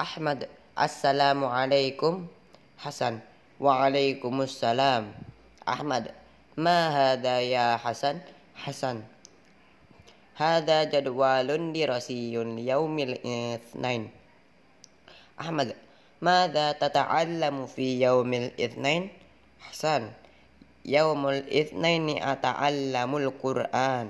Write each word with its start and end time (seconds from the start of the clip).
أحمد 0.00 0.50
السلام 0.74 1.44
عليكم. 1.44 2.26
حسن 2.82 3.14
وعليكم 3.62 4.34
السلام. 4.42 5.14
أحمد 5.70 6.10
ما 6.58 6.80
هذا 6.90 7.40
يا 7.40 7.78
حسن؟ 7.78 8.18
حسن 8.58 9.02
هذا 10.34 10.84
جدول 10.90 11.48
دراسي 11.72 12.34
ليوم 12.34 12.98
الاثنين. 12.98 14.10
أحمد 15.40 15.68
ماذا 16.22 16.72
تتعلم 16.72 17.66
في 17.66 18.02
يوم 18.02 18.34
الاثنين؟ 18.34 19.02
حسن 19.60 20.10
يوم 20.84 21.22
الاثنين 21.28 22.22
أتعلم 22.22 23.10
القرآن. 23.16 24.06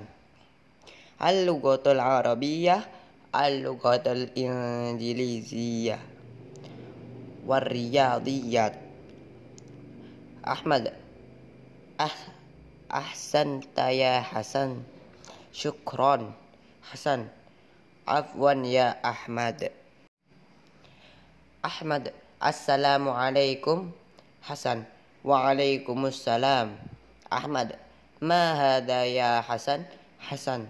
اللغة 1.20 1.84
العربية 1.86 2.76
اللغة 3.34 4.02
الإنجليزية 4.06 5.98
والرياضيات 7.46 8.74
أحمد 10.48 10.92
أحسنت 12.94 13.78
يا 13.78 14.20
حسن 14.20 14.82
شكرا 15.52 16.32
حسن 16.90 17.26
عفوا 18.08 18.52
يا 18.52 18.94
أحمد 19.10 19.70
أحمد 21.64 22.12
السلام 22.44 23.08
عليكم 23.08 23.90
حسن 24.42 24.84
وعليكم 25.24 26.06
السلام 26.06 26.76
أحمد 27.32 27.68
ما 28.20 28.44
هذا 28.54 29.04
يا 29.04 29.40
حسن 29.40 29.82
حسن 30.20 30.66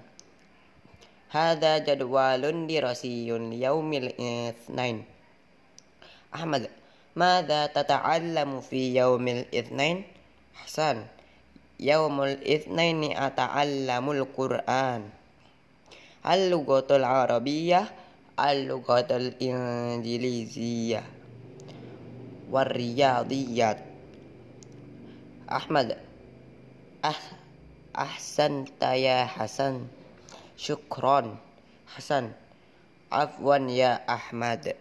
هذا 1.34 1.82
جدول 1.82 2.70
دراسي 2.70 3.26
ليوم 3.26 3.90
الاثنين. 3.92 5.04
أحمد 6.34 6.70
ماذا 7.18 7.66
تتعلم 7.66 8.60
في 8.62 8.94
يوم 8.94 9.28
الاثنين؟ 9.28 10.04
حسن 10.54 11.02
يوم 11.80 12.22
الاثنين 12.22 13.18
أتعلم 13.18 14.10
القرآن. 14.10 15.02
اللغة 16.22 16.86
العربية 16.90 17.82
اللغة 18.38 19.10
الإنجليزية 19.10 21.02
والرياضيات 22.50 23.78
أحمد 25.50 25.98
أحسنت 27.98 28.82
يا 28.82 29.24
حسن. 29.26 30.03
شكرا 30.56 31.36
حسن 31.96 32.32
عفوا 33.12 33.56
يا 33.56 34.14
أحمد 34.14 34.76